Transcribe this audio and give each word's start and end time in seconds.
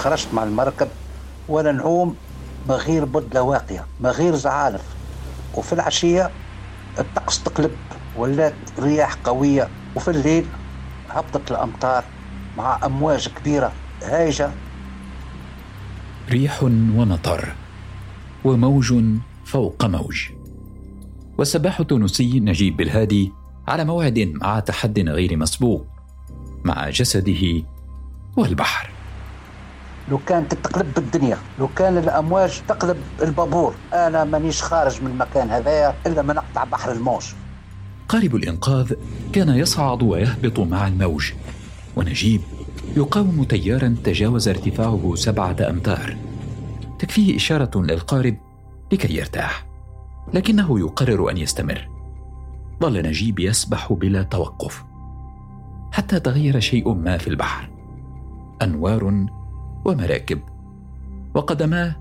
خرجت 0.00 0.28
مع 0.34 0.44
المركب 0.44 0.88
وأنا 1.48 1.72
نعوم 1.72 2.16
ما 2.68 2.74
غير 2.74 3.04
بدلة 3.04 3.42
واقية 3.42 3.86
ما 4.00 4.10
غير 4.10 4.34
زعانف 4.34 4.82
وفي 5.54 5.72
العشية 5.72 6.30
الطقس 6.98 7.42
تقلب 7.42 7.70
ولات 8.16 8.54
رياح 8.78 9.14
قوية. 9.14 9.68
وفي 9.96 10.10
الليل 10.10 10.46
هبطت 11.10 11.50
الأمطار 11.50 12.04
مع 12.56 12.86
أمواج 12.86 13.28
كبيرة 13.28 13.72
هايجة. 14.02 14.50
ريح 16.30 16.62
ومطر 16.62 17.52
وموج 18.44 18.94
فوق 19.44 19.84
موج. 19.84 20.28
والسباح 21.38 21.80
التونسي 21.80 22.40
نجيب 22.40 22.76
بالهادي 22.76 23.32
على 23.68 23.84
موعد 23.84 24.32
مع 24.34 24.60
تحد 24.60 24.98
غير 24.98 25.36
مسبوق 25.36 25.86
مع 26.64 26.90
جسده 26.90 27.62
والبحر. 28.36 28.90
لو 30.10 30.18
كانت 30.26 30.54
تقلب 30.54 30.98
الدنيا 30.98 31.38
لو 31.58 31.68
كان 31.68 31.98
الأمواج 31.98 32.60
تقلب 32.68 32.96
البابور 33.22 33.74
أنا 33.92 34.24
مانيش 34.24 34.62
خارج 34.62 35.02
من 35.02 35.10
المكان 35.10 35.50
هذايا 35.50 35.94
إلا 36.06 36.22
ما 36.22 36.34
نقطع 36.34 36.64
بحر 36.64 36.92
الموج. 36.92 37.24
قارب 38.08 38.34
الإنقاذ 38.34 38.92
كان 39.32 39.48
يصعد 39.48 40.02
ويهبط 40.02 40.60
مع 40.60 40.86
الموج. 40.86 41.32
ونجيب 41.96 42.40
يقاوم 42.96 43.44
تيارا 43.44 43.96
تجاوز 44.04 44.48
ارتفاعه 44.48 45.12
سبعة 45.14 45.56
أمتار. 45.60 46.16
تكفيه 46.98 47.36
إشارة 47.36 47.70
للقارب 47.82 48.36
لكي 48.92 49.16
يرتاح. 49.16 49.66
لكنه 50.34 50.80
يقرر 50.80 51.30
أن 51.30 51.36
يستمر. 51.36 51.88
ظل 52.82 53.02
نجيب 53.02 53.38
يسبح 53.38 53.92
بلا 53.92 54.22
توقف. 54.22 54.84
حتى 55.92 56.20
تغير 56.20 56.60
شيء 56.60 56.94
ما 56.94 57.18
في 57.18 57.28
البحر. 57.28 57.70
أنوار 58.62 59.26
ومراكب. 59.84 60.40
وقدماه 61.34 61.96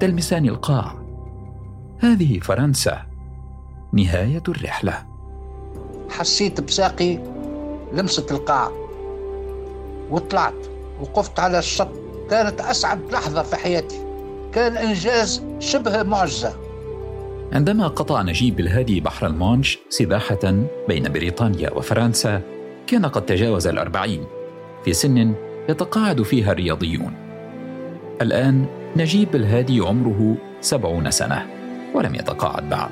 تلمسان 0.00 0.48
القاع. 0.48 0.94
هذه 1.98 2.38
فرنسا. 2.38 3.02
نهاية 3.92 4.42
الرحلة. 4.48 5.06
حسيت 6.10 6.60
بساقي 6.60 7.18
لمست 7.92 8.32
القاع. 8.32 8.70
وطلعت 10.10 10.66
وقفت 11.00 11.40
على 11.40 11.58
الشط. 11.58 11.88
كانت 12.30 12.60
أسعد 12.60 13.12
لحظة 13.12 13.42
في 13.42 13.56
حياتي. 13.56 14.04
كان 14.52 14.76
إنجاز 14.76 15.42
شبه 15.58 16.02
معجزة. 16.02 16.56
عندما 17.52 17.88
قطع 17.88 18.22
نجيب 18.22 18.60
الهادي 18.60 19.00
بحر 19.00 19.26
المانش 19.26 19.78
سباحة 19.88 20.64
بين 20.88 21.12
بريطانيا 21.12 21.70
وفرنسا 21.70 22.42
كان 22.86 23.06
قد 23.06 23.26
تجاوز 23.26 23.66
الأربعين. 23.66 24.24
في 24.84 24.92
سن 24.92 25.34
يتقاعد 25.68 26.22
فيها 26.22 26.52
الرياضيون. 26.52 27.27
الآن 28.22 28.66
نجيب 28.96 29.36
الهادي 29.36 29.80
عمره 29.80 30.36
سبعون 30.60 31.10
سنة 31.10 31.46
ولم 31.94 32.14
يتقاعد 32.14 32.68
بعد. 32.68 32.90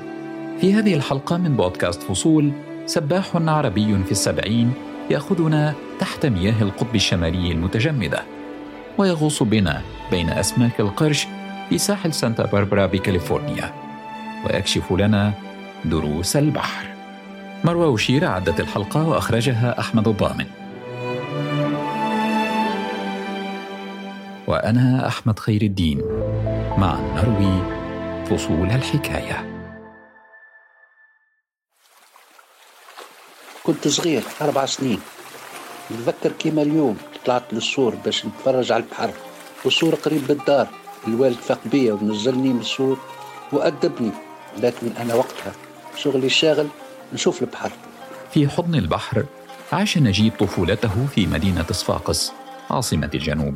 في 0.61 0.73
هذه 0.73 0.93
الحلقة 0.93 1.37
من 1.37 1.55
بودكاست 1.55 2.03
فصول 2.03 2.51
سباح 2.85 3.35
عربي 3.35 4.03
في 4.03 4.11
السبعين 4.11 4.73
يأخذنا 5.09 5.73
تحت 5.99 6.25
مياه 6.25 6.61
القطب 6.61 6.95
الشمالي 6.95 7.51
المتجمدة 7.51 8.23
ويغوص 8.97 9.43
بنا 9.43 9.81
بين 10.11 10.29
أسماك 10.29 10.79
القرش 10.79 11.27
في 11.69 11.77
ساحل 11.77 12.13
سانتا 12.13 12.45
باربرا 12.45 12.85
بكاليفورنيا 12.85 13.73
ويكشف 14.45 14.91
لنا 14.91 15.33
دروس 15.85 16.35
البحر. 16.35 16.85
مروى 17.63 17.87
وشير 17.87 18.25
عدت 18.25 18.59
الحلقة 18.59 19.07
وأخرجها 19.07 19.79
أحمد 19.79 20.07
الضامن. 20.07 20.45
وأنا 24.47 25.07
أحمد 25.07 25.39
خير 25.39 25.61
الدين. 25.61 26.01
مع 26.77 26.99
نروي 26.99 27.77
فصول 28.25 28.69
الحكاية. 28.71 29.57
كنت 33.63 33.87
صغير 33.87 34.23
أربع 34.41 34.65
سنين. 34.65 34.99
نتذكر 35.91 36.31
كيما 36.31 36.61
اليوم 36.61 36.97
طلعت 37.25 37.53
للسور 37.53 37.95
باش 37.95 38.25
نتفرج 38.25 38.71
على 38.71 38.83
البحر. 38.83 39.11
والسور 39.65 39.95
قريب 39.95 40.27
بالدار. 40.27 40.67
الوالد 41.07 41.37
فاق 41.37 41.59
بيا 41.65 41.93
ونزلني 41.93 42.53
من 42.53 42.59
السور 42.59 42.97
وأدبني. 43.51 44.11
لكن 44.57 44.87
أنا 44.99 45.15
وقتها. 45.15 45.51
شغلي 45.95 46.25
الشاغل 46.25 46.67
نشوف 47.13 47.41
البحر. 47.41 47.71
في 48.31 48.47
حضن 48.47 48.75
البحر 48.75 49.25
عاش 49.73 49.97
نجيب 49.97 50.33
طفولته 50.39 51.07
في 51.15 51.27
مدينة 51.27 51.65
صفاقس 51.71 52.31
عاصمة 52.71 53.09
الجنوب. 53.13 53.55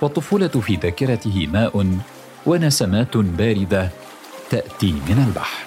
والطفولة 0.00 0.48
في 0.48 0.76
ذاكرته 0.76 1.48
ماء 1.52 1.98
ونسمات 2.46 3.16
باردة 3.16 3.90
تأتي 4.50 4.92
من 4.92 5.24
البحر. 5.28 5.64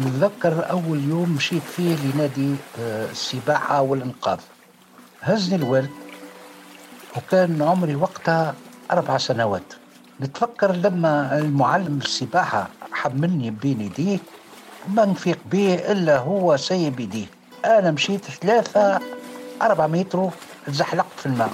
نتذكر 0.00 0.70
أول 0.70 1.04
يوم 1.08 1.30
مشيت 1.36 1.62
فيه 1.62 1.96
لنادي 2.14 2.54
آه، 2.80 3.10
السباحة 3.10 3.80
والإنقاذ. 3.80 4.38
هزني 5.20 5.56
الوالد 5.56 5.90
وكان 7.16 7.62
عمري 7.62 7.94
وقتها 7.94 8.54
أربع 8.90 9.18
سنوات. 9.18 9.72
نتفكر 10.20 10.72
لما 10.72 11.38
المعلم 11.38 11.98
السباحة 11.98 12.68
حملني 12.92 13.50
بين 13.50 13.80
يديه 13.80 14.18
ما 14.88 15.04
نفيق 15.04 15.38
به 15.52 15.74
إلا 15.74 16.18
هو 16.18 16.56
سايب 16.56 17.00
يديه 17.00 17.26
أنا 17.64 17.90
مشيت 17.90 18.24
ثلاثة 18.24 19.00
أربع 19.62 19.86
متر 19.86 20.30
تزحلقت 20.66 21.06
في 21.16 21.26
الماء. 21.26 21.50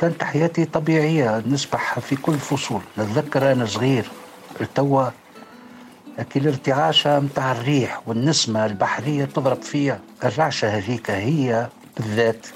كانت 0.00 0.24
حياتي 0.24 0.64
طبيعية 0.64 1.42
نسبح 1.46 1.98
في 1.98 2.16
كل 2.16 2.34
فصول. 2.34 2.80
نتذكر 2.98 3.52
أنا 3.52 3.66
صغير 3.66 4.04
التوا 4.60 5.08
لكن 6.18 6.40
الارتعاشة 6.40 7.20
متاع 7.20 7.52
الريح 7.52 8.02
والنسمة 8.06 8.66
البحرية 8.66 9.24
تضرب 9.24 9.62
فيها 9.62 10.00
الرعشة 10.24 10.68
هذيك 10.68 11.10
هي 11.10 11.68
بالذات 11.96 12.46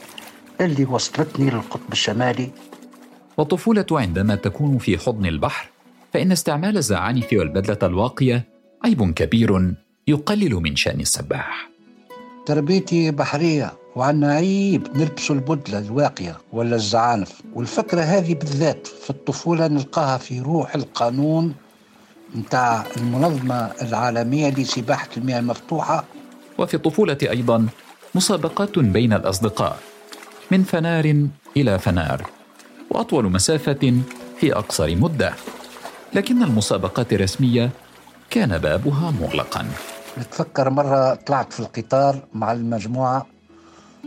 اللي 0.61 0.85
وصلتني 0.85 1.51
للقطب 1.51 1.93
الشمالي. 1.93 2.51
والطفولة 3.37 3.87
عندما 3.91 4.35
تكون 4.35 4.79
في 4.79 4.99
حضن 4.99 5.27
البحر 5.27 5.69
فإن 6.13 6.33
استعمال 6.33 6.77
الزعانف 6.77 7.33
والبدلة 7.33 7.79
الواقية 7.83 8.45
عيب 8.85 9.13
كبير 9.15 9.75
يقلل 10.09 10.55
من 10.55 10.77
شأن 10.77 11.01
السباح. 11.01 11.74
تربيتي 12.47 13.11
بحرية 13.11 13.73
وعنا 13.97 14.33
عيب 14.33 14.97
نلبس 14.97 15.31
البدلة 15.31 15.79
الواقية 15.79 16.39
ولا 16.53 16.77
الزعانف. 16.77 17.41
والفكرة 17.55 18.01
هذه 18.01 18.35
بالذات 18.35 18.87
في 18.87 19.11
الطفولة 19.11 19.67
نلقاها 19.67 20.19
في 20.19 20.41
روح 20.41 20.75
القانون 20.75 21.55
نتاع 22.37 22.85
المنظمة 22.97 23.71
العالمية 23.83 24.51
لسباحة 24.51 25.09
المياه 25.17 25.39
المفتوحة. 25.39 26.05
وفي 26.59 26.75
الطفولة 26.75 27.19
أيضا 27.23 27.67
مسابقات 28.15 28.79
بين 28.79 29.13
الأصدقاء 29.13 29.79
من 30.51 30.63
فنار 30.63 31.27
إلى 31.57 31.79
فنار 31.79 32.31
وأطول 32.91 33.25
مسافة 33.33 33.95
في 34.41 34.53
أقصر 34.57 34.97
مدة. 34.97 35.33
لكن 36.15 36.43
المسابقات 36.43 37.13
الرسمية 37.13 37.71
كان 38.31 38.59
بابها 38.59 39.11
مغلقا. 39.11 39.67
نتفكر 40.19 40.71
مرة 40.71 41.15
طلعت 41.15 41.53
في 41.53 41.61
القطار 41.61 42.23
مع 42.35 42.53
المجموعة 42.53 43.27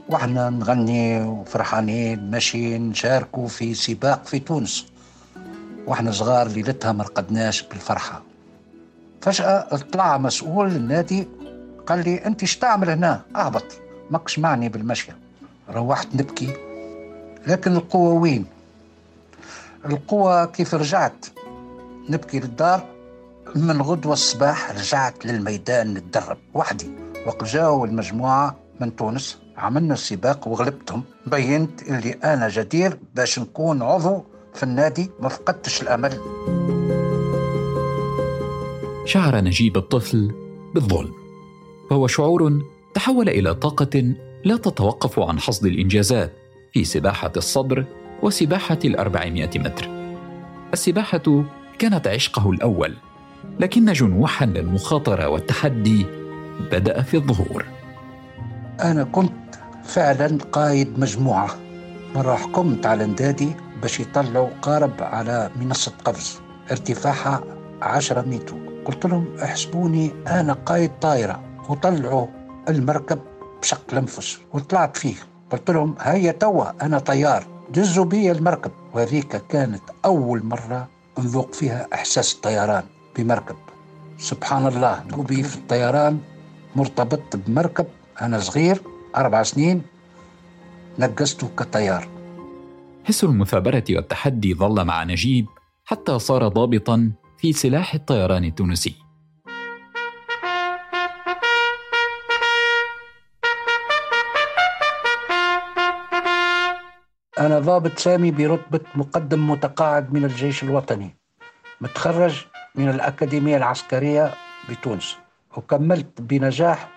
وإحنا 0.09 0.49
نغني 0.49 1.21
وفرحانين 1.21 2.31
ماشيين 2.31 2.89
نشاركوا 2.89 3.47
في 3.47 3.73
سباق 3.73 4.25
في 4.25 4.39
تونس. 4.39 4.85
وإحنا 5.87 6.11
صغار 6.11 6.47
ليلتها 6.47 6.91
ما 6.91 7.03
رقدناش 7.03 7.61
بالفرحة. 7.61 8.21
فجأة 9.21 9.77
طلع 9.93 10.17
مسؤول 10.17 10.67
النادي 10.67 11.27
قال 11.87 12.03
لي 12.03 12.25
أنت 12.25 12.41
إيش 12.41 12.57
تعمل 12.57 12.89
هنا؟ 12.89 13.21
أهبط 13.35 13.65
ماكش 14.11 14.39
معني 14.39 14.69
بالمشيه 14.69 15.17
روحت 15.69 16.07
نبكي. 16.15 16.53
لكن 17.47 17.75
القوة 17.75 18.13
وين؟ 18.13 18.45
القوة 19.85 20.45
كيف 20.45 20.73
رجعت؟ 20.73 21.25
نبكي 22.09 22.39
للدار. 22.39 22.85
من 23.55 23.81
غدوة 23.81 24.13
الصباح 24.13 24.71
رجعت 24.71 25.25
للميدان 25.25 25.93
نتدرب 25.93 26.37
وحدي 26.53 26.89
وقت 27.25 27.43
جاوا 27.43 27.87
المجموعة 27.87 28.55
من 28.79 28.95
تونس 28.95 29.37
عملنا 29.57 29.93
السباق 29.93 30.47
وغلبتهم. 30.47 31.03
بينت 31.27 31.81
اللي 31.81 32.11
أنا 32.11 32.49
جدير 32.49 32.99
باش 33.15 33.39
نكون 33.39 33.81
عضو 33.81 34.23
في 34.53 34.63
النادي 34.63 35.11
ما 35.19 35.29
فقدتش 35.29 35.81
الأمل. 35.81 36.19
شعر 39.05 39.41
نجيب 39.41 39.77
الطفل 39.77 40.31
بالظلم. 40.75 41.13
وهو 41.91 42.07
شعور 42.07 42.61
تحول 42.93 43.29
إلى 43.29 43.55
طاقة 43.55 44.13
لا 44.45 44.57
تتوقف 44.57 45.19
عن 45.19 45.39
حصد 45.39 45.65
الإنجازات 45.65 46.33
في 46.73 46.83
سباحة 46.83 47.31
الصدر 47.37 47.85
وسباحة 48.23 48.79
الأربعمائة 48.85 49.59
متر. 49.59 49.89
السباحة 50.73 51.43
كانت 51.79 52.07
عشقه 52.07 52.51
الأول. 52.51 52.95
لكن 53.59 53.93
جنوحا 53.93 54.45
للمخاطرة 54.45 55.27
والتحدي 55.27 56.05
بدأ 56.71 57.01
في 57.01 57.17
الظهور. 57.17 57.65
أنا 58.81 59.03
كنت 59.03 59.55
فعلا 59.83 60.37
قائد 60.51 60.99
مجموعة. 60.99 61.49
مرة 62.15 62.35
حكمت 62.35 62.85
على 62.85 63.05
ندادي 63.05 63.55
باش 63.81 63.99
يطلعوا 63.99 64.49
قارب 64.61 64.93
على 64.99 65.49
منصة 65.55 65.91
قفز 66.05 66.39
ارتفاعها 66.71 67.43
عشرة 67.81 68.21
متر. 68.21 68.55
قلت 68.85 69.05
لهم 69.05 69.27
أحسبوني 69.43 70.11
أنا 70.27 70.53
قايد 70.53 70.91
طائرة 71.01 71.41
وطلعوا 71.69 72.27
المركب 72.69 73.19
بشق 73.61 73.81
الأنفس. 73.93 74.39
وطلعت 74.53 74.97
فيه. 74.97 75.15
قلت 75.51 75.71
لهم 75.71 75.95
هيا 75.99 76.31
توا 76.31 76.85
أنا 76.85 76.99
طيار 76.99 77.43
دزوا 77.73 78.05
بي 78.05 78.31
المركب. 78.31 78.71
وهذيك 78.93 79.41
كانت 79.49 79.83
أول 80.05 80.45
مرة 80.45 80.87
نذوق 81.19 81.53
فيها 81.53 81.87
إحساس 81.93 82.33
الطيران. 82.33 82.83
بمركب. 83.17 83.55
سبحان 84.17 84.67
الله 84.67 85.03
نوبي 85.11 85.43
في 85.43 85.55
الطيران 85.55 86.19
مرتبط 86.75 87.35
بمركب. 87.35 87.85
أنا 88.21 88.39
صغير 88.39 88.81
أربع 89.15 89.43
سنين 89.43 89.81
نقزته 90.99 91.49
كطيار. 91.57 92.07
حس 93.05 93.23
المثابرة 93.23 93.83
والتحدي 93.89 94.53
ظل 94.53 94.85
مع 94.85 95.03
نجيب 95.03 95.45
حتى 95.85 96.19
صار 96.19 96.47
ضابطا 96.47 97.11
في 97.37 97.53
سلاح 97.53 97.93
الطيران 97.93 98.45
التونسي. 98.45 98.95
أنا 107.39 107.59
ضابط 107.59 107.99
سامي 107.99 108.31
برتبة 108.31 108.79
مقدم 108.95 109.49
متقاعد 109.49 110.13
من 110.13 110.25
الجيش 110.25 110.63
الوطني. 110.63 111.17
متخرج 111.81 112.45
من 112.77 112.89
الأكاديمية 112.89 113.57
العسكرية 113.57 114.31
بتونس 114.69 115.17
وكملت 115.57 116.21
بنجاح 116.21 116.87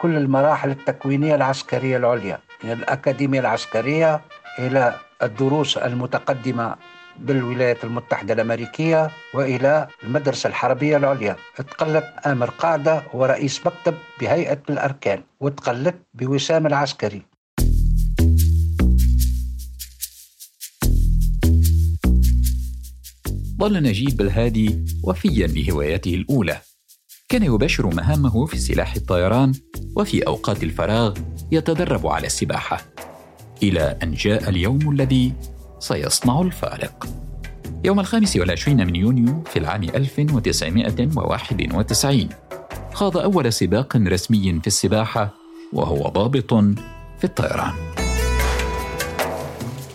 كل 0.00 0.16
المراحل 0.16 0.70
التكوينية 0.70 1.34
العسكرية 1.34 1.96
العليا 1.96 2.38
من 2.64 2.70
الأكاديمية 2.72 3.40
العسكرية 3.40 4.20
إلى 4.58 4.94
الدروس 5.22 5.76
المتقدمة 5.78 6.76
بالولايات 7.18 7.84
المتحدة 7.84 8.34
الأمريكية 8.34 9.10
وإلى 9.34 9.88
المدرسة 10.04 10.48
الحربية 10.48 10.96
العليا. 10.96 11.36
تقلت 11.56 12.04
آمر 12.26 12.50
قاعدة 12.50 13.02
ورئيس 13.14 13.66
مكتب 13.66 13.94
بهيئة 14.20 14.58
الأركان 14.70 15.22
وتقلت 15.40 15.96
بوسام 16.14 16.66
العسكري. 16.66 17.22
ظل 23.58 23.82
نجيب 23.82 24.16
بالهادي 24.16 24.84
وفيا 25.02 25.46
لهواياته 25.46 26.14
الأولى. 26.14 26.60
كان 27.28 27.42
يباشر 27.42 27.86
مهامه 27.86 28.46
في 28.46 28.58
سلاح 28.58 28.94
الطيران 28.94 29.52
وفي 29.96 30.26
أوقات 30.26 30.62
الفراغ 30.62 31.18
يتدرب 31.52 32.06
على 32.06 32.26
السباحة 32.26 32.80
إلى 33.62 33.98
أن 34.02 34.14
جاء 34.14 34.48
اليوم 34.48 34.90
الذي 34.90 35.32
سيصنع 35.78 36.40
الفارق. 36.40 37.06
يوم 37.84 38.00
الخامس 38.00 38.36
والعشرين 38.36 38.86
من 38.86 38.96
يونيو 38.96 39.42
في 39.44 39.58
العام 39.58 39.82
1991 39.82 42.28
خاض 42.92 43.16
أول 43.16 43.52
سباق 43.52 43.96
رسمي 43.96 44.60
في 44.60 44.66
السباحة 44.66 45.34
وهو 45.72 46.08
ضابط 46.08 46.54
في 47.18 47.24
الطيران. 47.24 47.72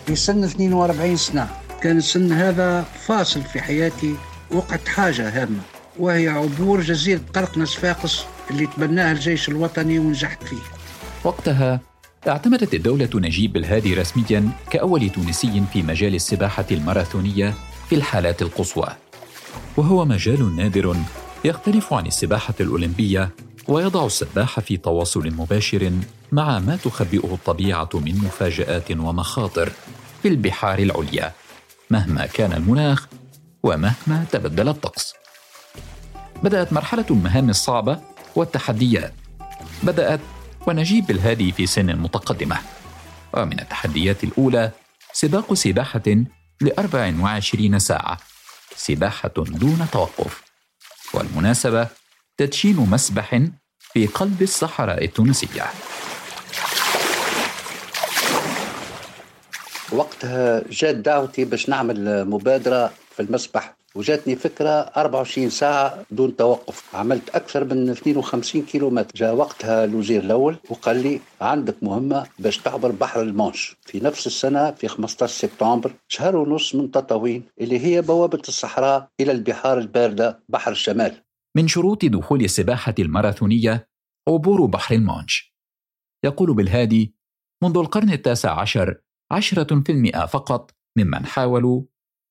في 0.06 0.16
سن 0.16 0.44
42 0.44 1.16
سنة. 1.16 1.63
كان 1.84 1.96
السن 1.96 2.32
هذا 2.32 2.82
فاصل 2.82 3.42
في 3.42 3.60
حياتي 3.60 4.14
وقت 4.50 4.88
حاجة 4.88 5.42
هامة 5.42 5.60
وهي 5.98 6.28
عبور 6.28 6.80
جزيرة 6.80 7.20
قرقنة 7.34 7.64
صفاقس 7.64 8.24
اللي 8.50 8.66
تبناها 8.66 9.12
الجيش 9.12 9.48
الوطني 9.48 9.98
ونجحت 9.98 10.44
فيه. 10.44 10.62
وقتها 11.24 11.80
اعتمدت 12.28 12.74
الدولة 12.74 13.08
نجيب 13.14 13.56
الهادي 13.56 13.94
رسميا 13.94 14.48
كأول 14.70 15.10
تونسي 15.10 15.62
في 15.72 15.82
مجال 15.82 16.14
السباحة 16.14 16.66
الماراثونية 16.70 17.54
في 17.88 17.94
الحالات 17.94 18.42
القصوى. 18.42 18.88
وهو 19.76 20.04
مجال 20.04 20.56
نادر 20.56 20.96
يختلف 21.44 21.92
عن 21.92 22.06
السباحة 22.06 22.54
الأولمبية 22.60 23.30
ويضع 23.68 24.06
السباح 24.06 24.60
في 24.60 24.76
تواصل 24.76 25.30
مباشر 25.30 25.92
مع 26.32 26.58
ما 26.58 26.76
تخبئه 26.76 27.34
الطبيعة 27.34 27.90
من 27.94 28.14
مفاجآت 28.14 28.90
ومخاطر 28.90 29.72
في 30.22 30.28
البحار 30.28 30.78
العليا. 30.78 31.32
مهما 31.94 32.26
كان 32.26 32.52
المناخ 32.52 33.06
ومهما 33.62 34.26
تبدل 34.32 34.68
الطقس. 34.68 35.14
بدأت 36.42 36.72
مرحلة 36.72 37.06
المهام 37.10 37.50
الصعبة 37.50 38.00
والتحديات. 38.34 39.14
بدأت 39.82 40.20
ونجيب 40.66 41.10
الهادي 41.10 41.52
في 41.52 41.66
سن 41.66 41.96
متقدمة. 41.96 42.58
ومن 43.34 43.60
التحديات 43.60 44.24
الأولى 44.24 44.70
سباق 45.12 45.54
سباحة 45.54 46.08
ل 46.60 46.68
24 46.78 47.78
ساعة. 47.78 48.18
سباحة 48.76 49.34
دون 49.38 49.86
توقف. 49.92 50.42
والمناسبة 51.14 51.88
تدشين 52.36 52.76
مسبح 52.76 53.40
في 53.92 54.06
قلب 54.06 54.42
الصحراء 54.42 55.04
التونسية. 55.04 55.64
وقتها 59.94 60.62
جات 60.70 60.94
دعوتي 60.94 61.44
باش 61.44 61.68
نعمل 61.68 62.24
مبادرة 62.24 62.92
في 63.10 63.22
المسبح 63.22 63.76
وجاتني 63.94 64.36
فكرة 64.36 64.70
24 64.70 65.50
ساعة 65.50 66.04
دون 66.10 66.36
توقف. 66.36 66.94
عملت 66.94 67.28
أكثر 67.28 67.64
من 67.64 67.90
52 67.90 68.62
كيلومتر. 68.62 69.10
جاء 69.16 69.34
وقتها 69.34 69.84
الوزير 69.84 70.22
الأول 70.22 70.56
وقال 70.70 71.02
لي 71.02 71.20
عندك 71.40 71.82
مهمة 71.82 72.26
باش 72.38 72.58
تعبر 72.58 72.90
بحر 72.90 73.22
المانش. 73.22 73.76
في 73.86 74.00
نفس 74.00 74.26
السنة 74.26 74.70
في 74.70 74.88
15 74.88 75.32
سبتمبر 75.32 75.92
شهر 76.08 76.36
ونص 76.36 76.74
من 76.74 76.90
تطاوين 76.90 77.42
اللي 77.60 77.78
هي 77.86 78.02
بوابة 78.02 78.42
الصحراء 78.48 79.08
إلى 79.20 79.32
البحار 79.32 79.78
الباردة 79.78 80.38
بحر 80.48 80.72
الشمال. 80.72 81.22
من 81.56 81.68
شروط 81.68 82.04
دخول 82.04 82.44
السباحة 82.44 82.94
الماراثونية 82.98 83.88
عبور 84.28 84.66
بحر 84.66 84.94
المانش. 84.94 85.54
يقول 86.24 86.54
بالهادي 86.54 87.14
منذ 87.62 87.76
القرن 87.78 88.10
التاسع 88.10 88.60
عشر 88.60 89.00
عشرة 89.34 89.80
في 89.80 89.92
المئة 89.92 90.26
فقط 90.26 90.70
ممن 90.96 91.26
حاولوا 91.26 91.82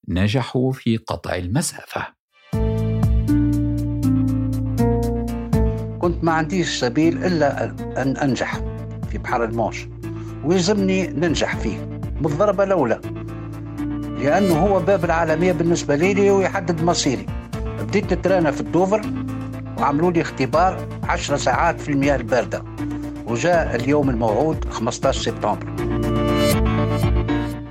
نجحوا 0.09 0.71
في 0.71 0.97
قطع 0.97 1.35
المسافة. 1.35 2.07
كنت 5.99 6.23
ما 6.23 6.31
عنديش 6.31 6.79
سبيل 6.79 7.23
إلا 7.23 7.63
أن 8.01 8.17
أنجح 8.17 8.59
في 9.09 9.17
بحر 9.17 9.43
المانش 9.43 9.87
ويلزمني 10.45 11.07
ننجح 11.07 11.55
فيه 11.55 11.99
بالضربة 12.21 12.63
الأولى. 12.63 13.01
لأنه 14.19 14.55
هو 14.55 14.79
باب 14.79 15.05
العالمية 15.05 15.51
بالنسبة 15.51 15.95
لي 15.95 16.31
ويحدد 16.31 16.83
مصيري. 16.83 17.25
بديت 17.79 18.13
نترانا 18.13 18.51
في 18.51 18.61
الدوفر 18.61 19.01
وعملوا 19.77 20.11
لي 20.11 20.21
اختبار 20.21 20.87
10 21.03 21.35
ساعات 21.35 21.81
في 21.81 21.89
المياه 21.89 22.15
الباردة. 22.15 22.63
وجاء 23.27 23.75
اليوم 23.75 24.09
الموعود 24.09 24.65
15 24.69 25.21
سبتمبر. 25.21 25.92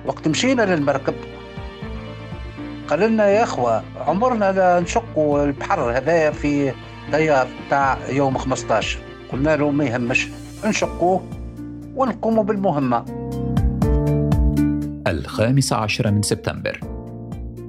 وقت 0.06 0.28
مشينا 0.28 0.62
للمركب 0.62 1.14
قال 2.88 3.00
لنا 3.00 3.28
يا 3.28 3.42
أخوة 3.42 3.82
عمرنا 4.06 4.52
لا 4.52 4.80
نشقوا 4.80 5.44
البحر 5.44 5.98
هذايا 5.98 6.30
في 6.30 6.72
ديار 7.12 7.46
تاع 7.70 7.98
يوم 8.08 8.38
15 8.38 8.98
قلنا 9.32 9.56
له 9.56 9.70
ما 9.70 9.84
يهمش 9.84 10.28
نشقوه 10.64 11.24
ونقوموا 11.96 12.44
بالمهمة. 12.44 13.04
الخامس 15.06 15.72
عشر 15.72 16.10
من 16.10 16.22
سبتمبر. 16.22 16.80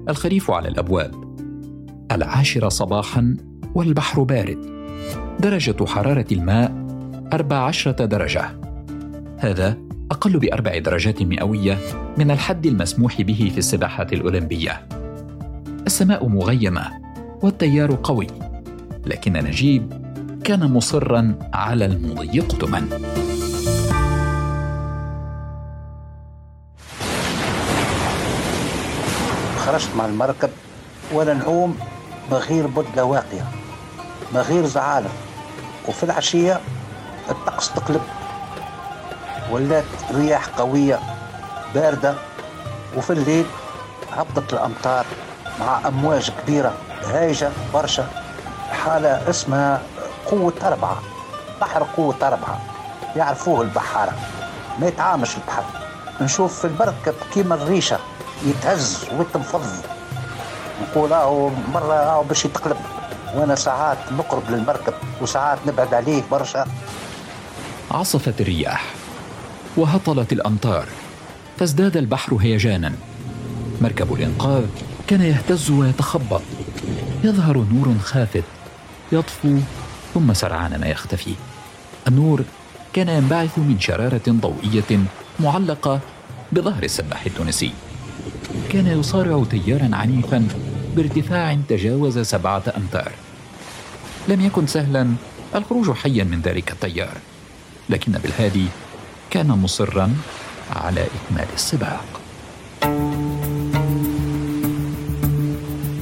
الخريف 0.10 0.52
على 0.52 0.68
الأبواب. 0.68 1.38
العاشرة 2.12 2.70
صباحا 2.70 3.38
والبحر 3.75 4.24
بارد. 4.24 4.74
درجة 5.40 5.86
حرارة 5.86 6.25
الماء 6.32 6.72
14 7.34 7.92
درجة. 7.92 8.46
هذا 9.40 9.78
أقل 10.13 10.39
بأربع 10.39 10.77
درجات 10.77 11.22
مئوية 11.22 11.77
من 12.17 12.32
الحد 12.32 12.65
المسموح 12.65 13.22
به 13.22 13.50
في 13.53 13.58
السباحة 13.58 14.08
الأولمبية. 14.13 14.88
السماء 15.88 16.27
مغيمة 16.27 16.91
والتيار 17.41 17.98
قوي 18.03 18.27
لكن 19.05 19.34
نجيب 19.34 19.93
كان 20.43 20.74
مصرا 20.74 21.36
على 21.53 21.86
المضي 21.86 22.39
قدما 22.39 22.89
خرجت 29.58 29.89
مع 29.98 30.05
المركب 30.05 30.50
ولا 31.13 31.34
نعوم 31.34 31.77
بغير 32.32 32.67
بدلة 32.67 33.03
واقية 33.03 33.46
بغير 34.34 34.65
زعالة 34.65 35.10
وفي 35.88 36.03
العشية 36.03 36.60
الطقس 37.29 37.74
تقلب. 37.74 38.01
ولات 39.52 39.84
رياح 40.16 40.48
قوية 40.48 41.00
باردة 41.76 42.16
وفي 42.98 43.10
الليل 43.14 43.46
هبطت 44.14 44.54
الأمطار 44.54 45.06
مع 45.60 45.88
أمواج 45.88 46.32
كبيرة 46.44 46.74
هايجة 47.06 47.50
برشا 47.74 48.08
حالة 48.72 49.30
اسمها 49.30 49.82
قوة 50.32 50.54
أربعة 50.64 50.98
بحر 51.62 51.88
قوة 51.98 52.16
أربعة 52.22 52.62
يعرفوه 53.16 53.62
البحارة 53.62 54.14
ما 54.80 54.88
يتعامش 54.88 55.38
البحر. 55.38 55.64
نشوف 56.22 56.60
في 56.60 56.68
المركب 56.68 57.14
كيما 57.34 57.56
الريشة 57.56 58.00
يتهز 58.46 59.06
ويتنفض. 59.18 59.66
نقول 60.82 61.14
أهو 61.14 61.50
مرة 61.74 61.94
أهو 61.94 62.24
باش 62.24 62.46
يتقلب 62.46 62.78
وأنا 63.36 63.56
ساعات 63.56 63.98
نقرب 64.12 64.44
للمركب 64.50 64.94
وساعات 65.22 65.58
نبعد 65.68 65.94
عليه 65.94 66.24
برشا. 66.32 66.66
عصفت 67.92 68.42
الرياح. 68.42 68.84
وهطلت 69.77 70.34
الأمطار. 70.34 70.88
فازداد 71.60 71.98
البحر 71.98 72.36
هيجانا. 72.36 72.94
مركب 73.82 74.13
الإنقاذ 74.13 74.65
كان 75.08 75.22
يهتز 75.22 75.70
ويتخبط. 75.70 76.42
يظهر 77.24 77.58
نور 77.58 77.98
خافت. 78.00 78.44
يطفو 79.12 79.60
ثم 80.13 80.34
سرعان 80.34 80.80
ما 80.80 80.88
يختفي. 80.88 81.34
النور 82.08 82.44
كان 82.94 83.10
ينبعث 83.10 83.58
من 83.58 83.80
شرارة 83.80 84.22
ضوئية 84.30 85.00
معلقة 85.39 86.00
بظهر 86.51 86.84
السباح 86.84 87.25
التونسي. 87.25 87.72
كان 88.70 88.88
يصارع 88.88 89.44
تيارا 89.44 89.89
عنيفا 89.94 90.48
بارتفاع 90.96 91.58
تجاوز 91.70 92.20
سبعة 92.20 92.63
أمتار. 92.77 93.12
لم 94.27 94.42
يكن 94.42 94.68
سهلا 94.68 95.08
الخروج 95.56 95.92
حيا 95.92 96.24
من 96.24 96.42
ذلك 96.42 96.72
التيار. 96.72 97.18
لكن 97.89 98.12
بالهادي 98.12 98.65
كان 99.34 99.48
مصرا 99.48 100.16
على 100.75 101.02
إكمال 101.02 101.48
السباق. 101.54 102.06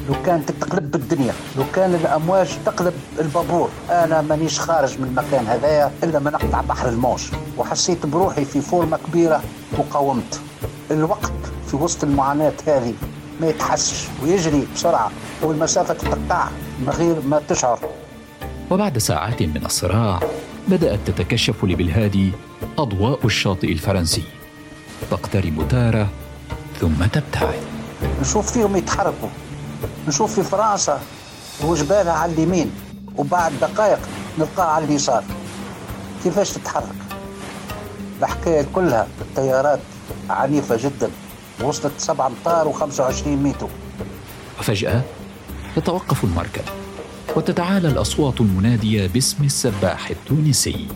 لو 0.10 0.24
كانت 0.26 0.52
تقلب 0.52 0.92
بالدنيا 0.92 1.34
لو 1.58 1.64
كان 1.76 1.96
الأمواج 1.96 2.50
تقلب 2.66 2.94
البابور 3.20 3.70
أنا 3.90 4.22
مانيش 4.22 4.60
خارج 4.60 5.00
من 5.00 5.08
المكان 5.08 5.48
هذايا 5.48 5.92
إلا 6.04 6.20
ما 6.20 6.32
نقطع 6.32 6.62
بحر 6.62 6.90
الموج. 6.90 7.22
وحسيت 7.58 8.06
بروحي 8.06 8.46
في 8.46 8.62
فورمة 8.62 8.98
كبيرة 8.98 9.42
وقاومت. 9.78 10.42
الوقت 10.92 11.32
في 11.68 11.76
وسط 11.76 12.04
المعاناة 12.04 12.54
هذه 12.68 12.94
ما 13.42 13.48
يتحسش 13.48 14.08
ويجري 14.24 14.68
بسرعة 14.76 15.12
والمسافة 15.42 15.94
تتقطع 15.94 16.48
من 16.80 16.90
غير 16.90 17.22
ما 17.22 17.42
تشعر. 17.48 17.80
وبعد 18.72 18.98
ساعات 18.98 19.42
من 19.42 19.66
الصراع 19.66 20.20
بدأت 20.68 21.00
تتكشف 21.08 21.64
لبلهادي 21.64 22.32
أضواء 22.78 23.26
الشاطئ 23.26 23.72
الفرنسي. 23.72 24.24
تقترب 25.12 25.68
تارة 25.70 26.10
ثم 26.80 27.06
تبتعد. 27.06 27.60
نشوف 28.22 28.52
فيهم 28.52 28.76
يتحركوا. 28.76 29.30
نشوف 30.08 30.36
في 30.36 30.44
فرنسا 30.44 31.02
وجبالها 31.64 32.14
على 32.14 32.34
اليمين 32.34 32.72
وبعد 33.18 33.52
دقائق 33.62 34.00
نلقاها 34.40 34.68
على 34.68 34.86
اليسار. 34.86 35.24
كيفاش 36.24 36.52
تتحرك؟ 36.52 36.96
الحكاية 38.22 38.66
كلها 38.74 39.08
التيارات 39.22 39.80
عنيفة 40.30 40.76
جدا 40.84 41.12
وصلت 41.64 41.94
7 41.98 42.28
أمتار 42.28 42.74
و25 42.74 43.28
متر. 43.28 43.68
وفجأة 44.60 45.02
يتوقف 45.78 46.24
المركب. 46.24 46.81
وتتعالى 47.36 47.88
الأصوات 47.88 48.42
المنادية 48.42 49.08
باسم 49.08 49.44
السباح 49.44 50.10
التونسي. 50.10 50.88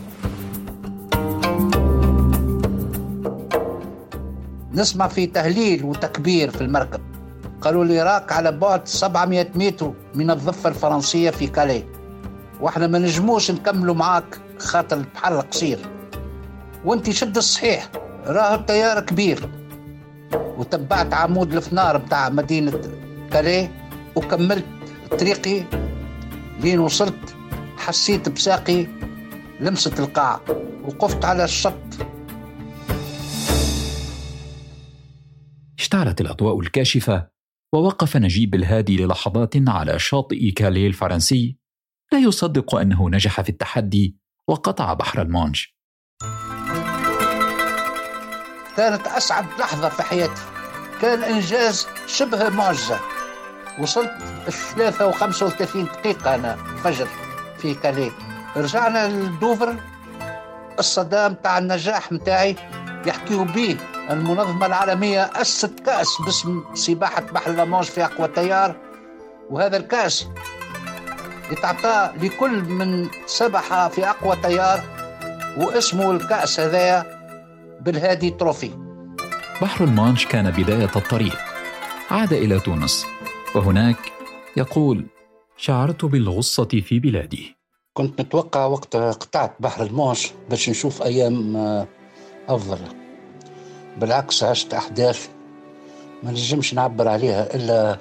نسمع 4.72 5.08
في 5.08 5.26
تهليل 5.26 5.84
وتكبير 5.84 6.50
في 6.50 6.60
المركب. 6.60 7.00
قالوا 7.60 7.84
لي 7.84 8.02
راك 8.02 8.32
على 8.32 8.52
بعد 8.52 8.88
700 8.88 9.46
متر 9.54 9.92
من 10.14 10.30
الضفة 10.30 10.68
الفرنسية 10.68 11.30
في 11.30 11.46
كالي. 11.46 11.84
وإحنا 12.60 12.86
ما 12.86 12.98
نجموش 12.98 13.50
نكملوا 13.50 13.94
معاك 13.94 14.38
خاطر 14.58 14.96
البحر 14.96 15.40
قصير. 15.40 15.78
وإنت 16.84 17.10
شد 17.10 17.36
الصحيح 17.36 17.88
راه 18.26 18.54
التيار 18.54 19.00
كبير. 19.00 19.48
وتبعت 20.58 21.14
عمود 21.14 21.54
الفنار 21.54 21.96
بتاع 21.96 22.28
مدينة 22.28 22.80
كالي 23.32 23.70
وكملت 24.16 24.64
طريقي 25.18 25.62
لين 26.60 26.78
وصلت 26.78 27.36
حسيت 27.76 28.28
بساقي 28.28 28.86
لمست 29.60 30.00
القاع 30.00 30.40
وقفت 30.84 31.24
على 31.24 31.44
الشط. 31.44 31.72
اشتعلت 35.78 36.20
الأضواء 36.20 36.60
الكاشفة 36.60 37.28
ووقف 37.72 38.16
نجيب 38.16 38.54
الهادي 38.54 38.96
للحظات 38.96 39.54
على 39.68 39.98
شاطئ 39.98 40.50
كاليه 40.50 40.86
الفرنسي. 40.86 41.58
لا 42.12 42.18
يصدق 42.18 42.74
أنه 42.74 43.10
نجح 43.10 43.40
في 43.40 43.48
التحدي 43.48 44.16
وقطع 44.48 44.92
بحر 44.92 45.22
المانج. 45.22 45.64
كانت 48.76 49.06
أسعد 49.06 49.44
لحظة 49.58 49.88
في 49.88 50.02
حياتي. 50.02 50.42
كان 51.02 51.22
إنجاز 51.22 51.86
شبه 52.06 52.48
معجزة. 52.48 53.15
وصلت 53.78 54.12
الثلاثة 54.48 55.06
وخمسة 55.06 55.46
وثلاثين 55.46 55.84
دقيقة 55.84 56.34
أنا 56.34 56.56
فجر 56.84 57.08
في 57.58 57.74
كاليه 57.74 58.10
رجعنا 58.56 59.08
للدوفر 59.08 59.76
الصدام 60.78 61.34
تاع 61.34 61.58
النجاح 61.58 62.12
متاعي 62.12 62.56
يحكيوا 63.06 63.44
به 63.44 63.76
المنظمة 64.10 64.66
العالمية 64.66 65.30
أسست 65.34 65.80
كأس 65.86 66.08
باسم 66.24 66.64
سباحة 66.74 67.20
بحر 67.20 67.50
لامانش 67.50 67.88
في 67.88 68.04
أقوى 68.04 68.28
تيار 68.28 68.76
وهذا 69.50 69.76
الكأس 69.76 70.28
يتعطى 71.50 72.10
لكل 72.22 72.64
من 72.64 73.08
سبح 73.26 73.86
في 73.86 74.10
أقوى 74.10 74.36
تيار 74.36 74.82
واسمه 75.56 76.10
الكأس 76.10 76.60
هذايا 76.60 77.04
بالهادي 77.80 78.30
trophy. 78.30 78.70
بحر 79.62 79.84
المانش 79.84 80.26
كان 80.26 80.50
بداية 80.50 80.90
الطريق. 80.96 81.38
عاد 82.10 82.32
إلى 82.32 82.60
تونس. 82.60 83.06
وهناك 83.56 84.12
يقول 84.56 85.06
شعرت 85.56 86.04
بالغصة 86.04 86.68
في 86.68 86.98
بلادي. 86.98 87.56
كنت 87.94 88.20
متوقع 88.20 88.64
وقت 88.66 88.96
قطعت 88.96 89.52
بحر 89.60 89.82
المانش 89.82 90.32
باش 90.50 90.68
نشوف 90.70 91.02
أيام 91.02 91.56
أفضل. 92.48 92.78
بالعكس 93.98 94.42
عشت 94.42 94.74
أحداث 94.74 95.28
ما 96.22 96.30
نجمش 96.30 96.74
نعبر 96.74 97.08
عليها 97.08 97.54
إلا 97.54 97.98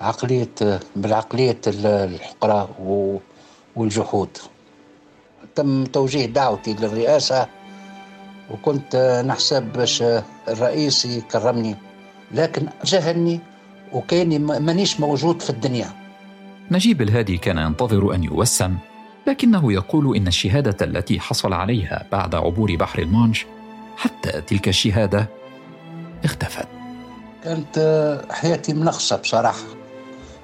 عقلية 0.00 0.80
بالعقلية 0.96 1.60
الحقرة 1.66 2.68
والجحود. 3.76 4.38
تم 5.54 5.84
توجيه 5.84 6.26
دعوتي 6.26 6.74
للرئاسة 6.74 7.46
وكنت 8.50 9.22
نحسب 9.26 9.62
باش 9.62 10.02
الرئيس 10.48 11.04
يكرمني. 11.04 11.76
لكن 12.32 12.68
جهلني 12.84 13.40
وكاني 13.94 14.38
مانيش 14.38 15.00
موجود 15.00 15.42
في 15.42 15.50
الدنيا. 15.50 15.88
نجيب 16.70 17.02
الهادي 17.02 17.36
كان 17.36 17.58
ينتظر 17.58 18.14
أن 18.14 18.24
يوسم 18.24 18.76
لكنه 19.26 19.72
يقول 19.72 20.16
إن 20.16 20.26
الشهادة 20.26 20.86
التي 20.86 21.20
حصل 21.20 21.52
عليها 21.52 22.06
بعد 22.12 22.34
عبور 22.34 22.76
بحر 22.76 22.98
المانش 22.98 23.46
حتى 23.96 24.40
تلك 24.40 24.68
الشهادة 24.68 25.28
اختفت. 26.24 26.66
كانت 27.44 28.20
حياتي 28.30 28.72
منغصة 28.72 29.16
بصراحة. 29.16 29.64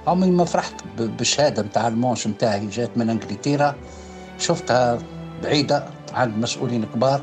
عمري 0.07 0.30
ما 0.30 0.45
فرحت 0.45 0.75
بالشهادة 0.99 1.62
متاع 1.62 1.88
المونش 1.88 2.26
متاعي. 2.26 2.66
جات 2.66 2.99
من 2.99 3.11
إنجلترا 3.11 3.75
شفتها 4.38 4.99
بعيدة 5.42 5.87
عند 6.12 6.37
مسؤولين 6.38 6.85
كبار 6.85 7.23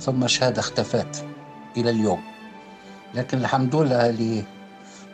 ثم 0.00 0.26
شهادة 0.26 0.60
اختفت 0.60 1.24
إلى 1.76 1.90
اليوم. 1.90 2.20
لكن 3.14 3.38
الحمد 3.38 3.76
لله 3.76 4.10
اللي 4.10 4.44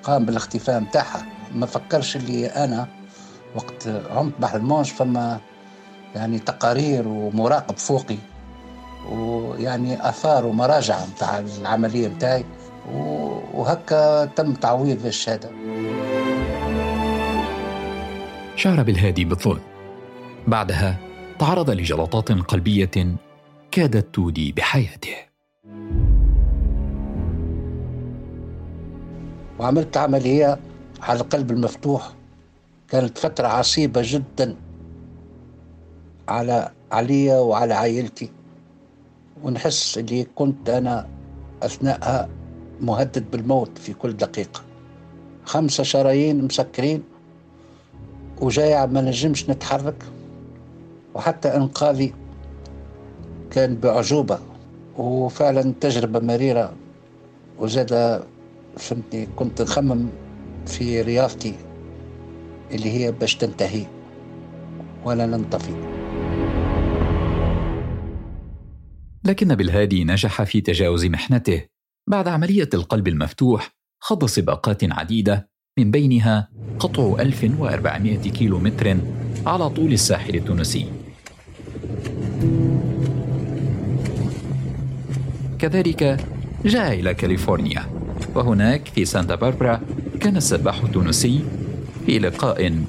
قام 0.02 0.24
بالاختفاء 0.24 0.80
متاعها. 0.80 1.26
ما 1.54 1.66
فكرش 1.66 2.16
اللي 2.16 2.46
أنا 2.46 2.88
وقت 3.54 3.88
عمت 4.10 4.32
بحر 4.40 4.56
المونش 4.56 4.90
فما 4.90 5.40
يعني 6.14 6.38
تقارير 6.38 7.08
ومراقب 7.08 7.76
فوقي 7.76 8.16
ويعني 9.10 10.08
آثار 10.08 10.46
ومراجع 10.46 11.04
نتاع 11.04 11.38
العملية 11.38 12.08
نتاعي 12.08 12.44
وهكا 13.54 14.24
تم 14.24 14.54
تعويض 14.54 15.06
الشهادة. 15.06 15.50
شعر 18.56 18.82
بالهادي 18.82 19.24
بالظلم. 19.24 19.60
بعدها 20.46 20.96
تعرض 21.38 21.70
لجلطات 21.70 22.32
قلبية 22.32 23.16
كادت 23.70 24.14
تودي 24.14 24.52
بحياته. 24.52 25.29
وعملت 29.60 29.96
عمليه 29.96 30.58
على 31.02 31.20
القلب 31.20 31.50
المفتوح. 31.50 32.12
كانت 32.88 33.18
فترة 33.18 33.48
عصيبة 33.48 34.02
جدا 34.04 34.56
على 36.28 36.70
عليا 36.92 37.38
وعلى 37.38 37.74
عائلتي. 37.74 38.30
ونحس 39.42 39.98
اللي 39.98 40.24
كنت 40.34 40.70
أنا 40.70 41.08
أثناءها 41.62 42.28
مهدد 42.80 43.30
بالموت 43.30 43.78
في 43.78 43.92
كل 43.92 44.12
دقيقة. 44.16 44.60
خمسة 45.44 45.82
شرايين 45.82 46.44
مسكرين 46.44 47.02
وجايع 48.40 48.86
ما 48.86 49.00
نجمش 49.00 49.50
نتحرك. 49.50 50.04
وحتى 51.14 51.56
إنقاذي 51.56 52.14
كان 53.50 53.74
بأعجوبة 53.74 54.38
وفعلا 54.98 55.74
تجربة 55.80 56.20
مريرة 56.20 56.72
وزاد 57.58 58.22
فهمتني 58.76 59.26
كنت 59.36 59.62
نخمم 59.62 60.08
في 60.66 61.02
رياضتي 61.02 61.54
اللي 62.72 62.90
هي 62.90 63.12
باش 63.12 63.34
تنتهي 63.34 63.86
ولا 65.04 65.26
ننطفي. 65.26 65.74
لكن 69.24 69.54
بالهادي 69.54 70.04
نجح 70.04 70.42
في 70.42 70.60
تجاوز 70.60 71.04
محنته. 71.04 71.62
بعد 72.10 72.28
عملية 72.28 72.68
القلب 72.74 73.08
المفتوح 73.08 73.70
خض 74.00 74.26
سباقات 74.26 74.92
عديدة 74.92 75.50
من 75.78 75.90
بينها 75.90 76.50
قطع 76.78 77.20
1400 77.20 78.18
كيلو 78.30 78.58
متر 78.58 78.96
على 79.46 79.70
طول 79.70 79.92
الساحل 79.92 80.34
التونسي. 80.34 80.86
كذلك 85.58 86.26
جاء 86.64 87.00
إلى 87.00 87.14
كاليفورنيا. 87.14 87.99
وهناك 88.34 88.88
في 88.88 89.04
سانتا 89.04 89.34
باربرا 89.34 89.80
كان 90.20 90.36
السباح 90.36 90.82
التونسي 90.82 91.44
في 92.06 92.18
لقاء 92.18 92.82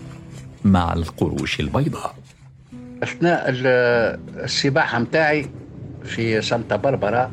مع 0.63 0.93
القروش 0.93 1.59
البيضاء. 1.59 2.15
أثناء 3.03 3.45
السباحة 3.49 4.99
متاعي 4.99 5.45
في 6.03 6.41
سانتا 6.41 6.75
باربرا 6.75 7.31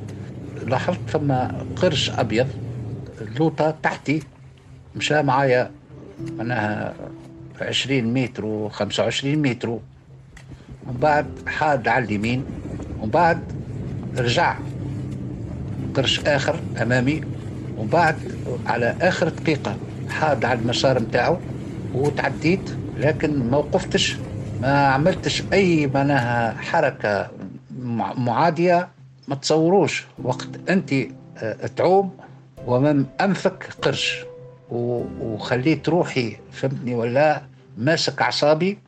لاحظت 0.66 0.98
ثم 1.10 1.32
قرش 1.76 2.10
أبيض 2.10 2.46
لوطة 3.38 3.70
تحتي 3.82 4.22
مشى 4.96 5.22
معايا 5.22 5.70
معناها 6.36 6.94
عشرين 7.60 8.14
متر 8.14 8.44
وخمسة 8.44 9.02
وعشرين 9.02 9.42
متر. 9.42 9.68
ومن 9.68 9.80
بعد 11.00 11.26
حاد 11.46 11.88
على 11.88 12.04
اليمين 12.04 12.44
ومن 13.00 13.10
بعد 13.10 13.40
رجع 14.16 14.58
قرش 15.94 16.20
آخر 16.20 16.60
أمامي. 16.82 17.20
ومن 17.78 17.88
بعد 17.88 18.16
على 18.66 18.96
آخر 19.00 19.28
دقيقة 19.28 19.76
حاد 20.10 20.44
على 20.44 20.58
المسار 20.60 21.00
متاعه 21.00 21.40
وتعديت 21.94 22.70
لكن 22.96 23.50
ما 23.50 23.56
وقفتش 23.56 24.16
ما 24.60 24.86
عملتش 24.86 25.42
أي 25.52 25.86
معناها 25.86 26.56
حركة 26.56 27.30
معادية 28.16 28.88
ما 29.28 29.34
تصوروش 29.34 30.06
وقت 30.22 30.48
أنت 30.70 30.92
آه، 31.38 31.66
تعوم 31.76 32.10
ومن 32.66 33.04
أنفك 33.20 33.68
قرش. 33.82 34.24
وخليت 34.70 35.88
روحي 35.88 36.36
فهمتني 36.52 36.94
ولا 36.94 37.42
ماسك 37.78 38.22
أعصابي 38.22 38.78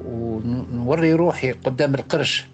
ونوري 0.00 1.12
روحي 1.14 1.52
قدام 1.52 1.94
القرش 1.94 2.46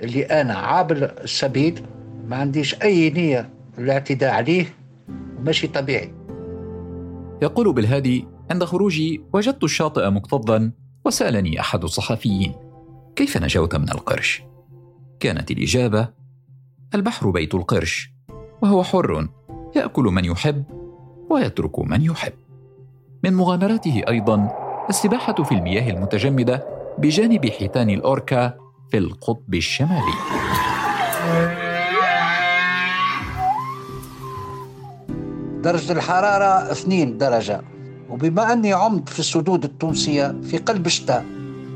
اللي 0.00 0.22
أنا 0.22 0.54
عابر 0.54 1.12
السبيل. 1.24 1.82
ما 2.28 2.36
عنديش 2.36 2.82
أي 2.82 3.10
نية 3.10 3.48
الاعتداء 3.78 4.30
عليه 4.30 4.66
وماشي 5.38 5.66
طبيعي. 5.66 6.14
يقول 7.42 7.72
بالهادي 7.72 8.26
عند 8.50 8.64
خروجي 8.64 9.22
وجدت 9.32 9.64
الشاطئ 9.64 10.10
مكتظا 10.10 10.70
وسألني 11.04 11.60
أحد 11.60 11.84
الصحفيين 11.84 12.52
كيف 13.16 13.36
نجوت 13.36 13.76
من 13.76 13.90
القرش؟ 13.90 14.42
كانت 15.20 15.50
الإجابة 15.50 16.08
البحر 16.94 17.30
بيت 17.30 17.54
القرش 17.54 18.12
وهو 18.62 18.82
حر 18.82 19.28
يأكل 19.76 20.04
من 20.04 20.24
يحب 20.24 20.64
ويترك 21.30 21.78
من 21.78 22.02
يحب. 22.02 22.32
من 23.24 23.34
مغامراته 23.34 24.02
أيضا 24.08 24.50
السباحة 24.88 25.42
في 25.42 25.52
المياه 25.52 25.90
المتجمدة 25.90 26.66
بجانب 26.98 27.46
حيتان 27.46 27.90
الأوركا 27.90 28.54
في 28.90 28.98
القطب 28.98 29.54
الشمالي. 29.54 30.12
درجة 35.62 35.92
الحرارة 35.92 36.72
2 36.72 37.18
درجة. 37.18 37.60
وبما 38.10 38.52
أني 38.52 38.72
عمت 38.72 39.08
في 39.08 39.18
السدود 39.18 39.64
التونسية 39.64 40.34
في 40.42 40.58
قلب 40.58 40.86
الشتاء 40.86 41.24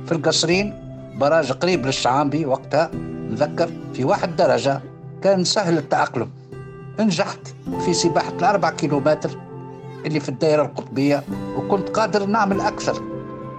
في 0.06 0.12
القصرين 0.12 0.74
براج 1.20 1.52
قريب 1.52 1.86
للشعامبي 1.86 2.46
وقتها 2.46 2.90
نذكر 3.30 3.70
في 3.94 4.04
واحد 4.04 4.36
درجة 4.36 4.80
كان 5.22 5.44
سهل 5.44 5.78
التأقلم. 5.78 6.30
نجحت 7.00 7.54
في 7.84 7.94
سباحة 7.94 8.32
الأربع 8.38 8.70
كيلومتر 8.70 9.30
اللي 10.06 10.20
في 10.20 10.28
الدائرة 10.28 10.62
القطبية 10.62 11.22
وكنت 11.56 11.88
قادر 11.88 12.26
نعمل 12.26 12.60
أكثر. 12.60 13.02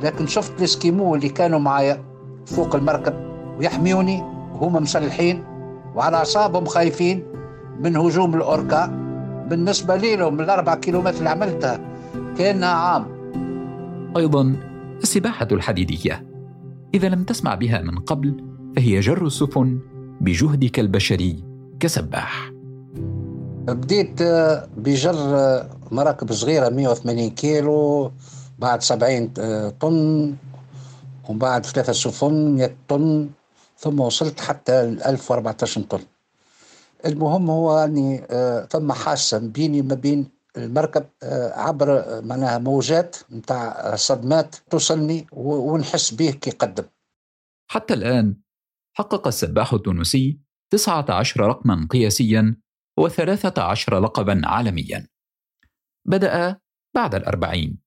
لكن 0.01 0.27
شفت 0.27 0.59
الإسكيمو 0.59 1.15
اللي 1.15 1.29
كانوا 1.29 1.59
معايا 1.59 2.03
فوق 2.45 2.75
المركب 2.75 3.13
ويحميوني 3.57 4.21
وهم 4.53 4.83
مسلحين 4.83 5.43
وعلى 5.95 6.17
أعصابهم 6.17 6.65
خايفين 6.65 7.23
من 7.79 7.97
هجوم 7.97 8.35
الأوركا. 8.35 9.02
بالنسبة 9.49 9.95
لهم 9.95 10.39
الأربع 10.39 10.75
كيلومتر 10.75 11.17
اللي 11.17 11.29
عملتها 11.29 11.79
كأنها 12.37 12.69
عام. 12.69 13.05
أيضا 14.17 14.55
السباحة 15.03 15.47
الحديدية. 15.51 16.25
إذا 16.93 17.09
لم 17.09 17.23
تسمع 17.23 17.55
بها 17.55 17.81
من 17.81 17.99
قبل 17.99 18.43
فهي 18.75 18.99
جر 18.99 19.25
السفن 19.25 19.79
بجهدك 20.21 20.79
البشري 20.79 21.43
كسباح. 21.79 22.51
بديت 23.67 24.21
آه، 24.21 24.67
بجر 24.77 25.15
آه، 25.15 25.69
مراكب 25.91 26.33
صغيرة 26.33 26.69
180 26.69 27.29
كيلو 27.29 28.11
بعد 28.59 28.81
70 28.81 29.33
آه، 29.39 29.73
طن 29.79 30.35
وبعد 31.29 31.65
ثلاثة 31.65 31.93
سفن 31.93 32.55
100 32.55 32.75
طن 32.87 33.29
ثم 33.77 33.99
وصلت 33.99 34.39
حتى 34.39 34.85
ل 34.85 35.03
1014 35.03 35.81
طن. 35.81 35.99
المهم 37.05 37.49
هو 37.49 37.77
أني 37.77 38.27
ثم 38.69 38.91
حاسه 38.91 39.37
بيني 39.37 39.81
ما 39.81 39.95
بين 39.95 40.27
المركب 40.57 41.05
عبر 41.53 42.21
معناها 42.21 42.57
موجات 42.57 43.15
نتاع 43.31 43.95
صدمات 43.95 44.55
توصلني 44.55 45.27
ونحس 45.31 46.13
به 46.13 46.31
كي 46.31 46.51
قدم. 46.51 46.83
حتى 47.71 47.93
الآن 47.93 48.37
حقق 48.97 49.27
السباح 49.27 49.73
التونسي 49.73 50.39
19 50.71 51.41
رقما 51.41 51.87
قياسيا 51.89 52.57
و13 53.01 53.93
لقبا 53.93 54.41
عالميا. 54.45 55.07
بدأ 56.07 56.59
بعد 56.95 57.15
الأربعين 57.15 57.77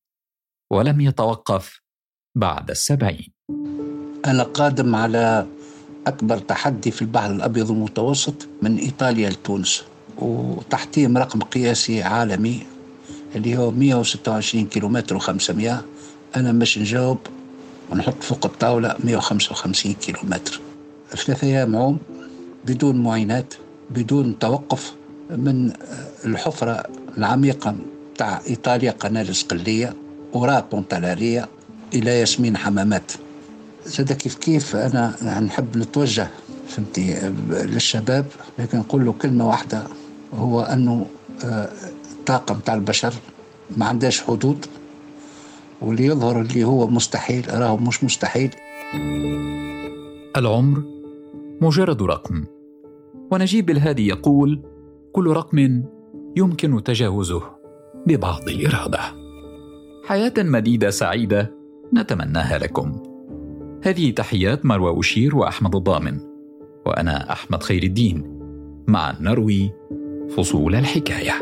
ولم 0.72 1.00
يتوقف 1.00 1.80
بعد 2.36 2.70
السبعين. 2.70 3.32
أنا 4.26 4.42
قادم 4.42 4.94
على 4.94 5.46
أكبر 6.06 6.38
تحدي 6.38 6.90
في 6.90 7.02
البحر 7.02 7.30
الأبيض 7.30 7.70
المتوسط 7.70 8.34
من 8.62 8.76
إيطاليا 8.78 9.30
لتونس 9.30 9.82
وتحتيم 10.18 11.18
رقم 11.18 11.40
قياسي 11.40 12.02
عالمي 12.02 12.62
اللي 13.34 13.56
هو 13.56 13.70
126 13.70 14.66
كيلومتر 14.66 15.20
و500 15.20 15.72
أنا 16.36 16.52
مش 16.52 16.78
نجاوب 16.78 17.18
ونحط 17.90 18.22
فوق 18.22 18.46
الطاولة 18.46 18.96
155 19.04 19.92
كيلومتر. 19.92 20.60
ثلاثة 21.10 21.46
أيام 21.46 21.76
عوم 21.76 21.98
بدون 22.66 22.96
معينات 23.02 23.54
بدون 23.90 24.38
توقف 24.38 24.94
من 25.30 25.72
الحفرة 26.24 26.82
العميقة 27.18 27.76
تاع 28.18 28.40
إيطاليا 28.50 28.90
قناة 28.90 29.22
الإسقلية 29.22 29.94
وراء 30.32 30.66
بونتالارية 30.72 31.48
إلى 31.94 32.10
ياسمين 32.20 32.56
حمامات. 32.56 33.12
زاد 33.86 34.12
كيف 34.12 34.34
كيف؟ 34.34 34.76
أنا 34.76 35.40
نحب 35.40 35.76
نتوجه 35.76 36.28
فهمتي؟ 36.68 37.32
للشباب. 37.50 38.26
لكن 38.58 38.78
نقول 38.78 39.04
له 39.04 39.12
كلمة 39.12 39.48
واحدة 39.48 39.82
هو 40.34 40.60
الطاقة 42.20 42.52
آه، 42.52 42.56
متاع 42.56 42.74
البشر 42.74 43.14
ما 43.76 43.86
عندهاش 43.86 44.22
حدود. 44.22 44.66
واللي 45.80 46.06
يظهر 46.06 46.40
اللي 46.40 46.64
هو 46.64 46.86
مستحيل 46.86 47.60
راهو 47.60 47.76
مش 47.76 48.04
مستحيل. 48.04 48.50
العمر 50.36 50.82
مجرد 51.60 52.02
رقم. 52.02 52.44
ونجيب 53.30 53.70
الهادي 53.70 54.08
يقول 54.08 54.62
كل 55.12 55.26
رقم 55.26 55.82
يمكن 56.36 56.82
تجاوزه 56.84 57.42
ببعض 58.06 58.48
الإرادة. 58.48 59.00
حياة 60.06 60.34
مديدة 60.38 60.90
سعيدة 60.90 61.54
نتمناها 61.94 62.58
لكم. 62.58 63.05
هذه 63.82 64.10
تحيات 64.10 64.66
مروى 64.66 65.00
أشير 65.00 65.36
وأحمد 65.36 65.74
الضامن 65.76 66.20
وأنا 66.86 67.32
أحمد 67.32 67.62
خير 67.62 67.82
الدين 67.82 68.40
مع 68.86 69.14
نروي 69.20 69.72
فصول 70.36 70.74
الحكاية. 70.74 71.32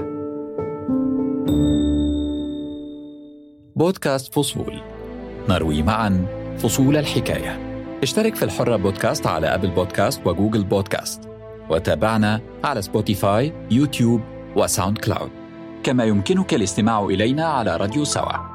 بودكاست 3.76 4.34
فصول. 4.34 4.80
نروي 5.48 5.82
معا 5.82 6.26
فصول 6.58 6.96
الحكاية. 6.96 7.58
اشترك 8.02 8.34
في 8.34 8.44
الحرة 8.44 8.76
بودكاست 8.76 9.26
على 9.26 9.46
أبل 9.46 9.70
بودكاست 9.70 10.26
وجوجل 10.26 10.64
بودكاست 10.64 11.28
وتابعنا 11.70 12.40
على 12.64 12.82
سبوتيفاي 12.82 13.52
يوتيوب 13.70 14.20
وساوند 14.56 14.98
كلاود. 14.98 15.30
كما 15.82 16.04
يمكنك 16.04 16.54
الاستماع 16.54 17.04
إلينا 17.04 17.44
على 17.44 17.76
راديو 17.76 18.04
سوا. 18.04 18.53